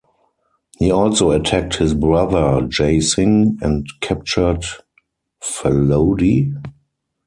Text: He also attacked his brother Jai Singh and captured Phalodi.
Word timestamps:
He 0.79 0.89
also 0.89 1.29
attacked 1.29 1.75
his 1.75 1.93
brother 1.93 2.65
Jai 2.67 2.97
Singh 3.01 3.59
and 3.61 3.85
captured 4.01 4.65
Phalodi. 5.43 6.51